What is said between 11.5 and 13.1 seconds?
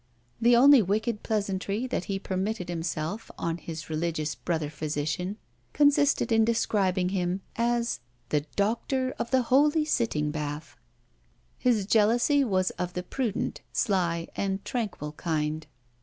His jealousy was of the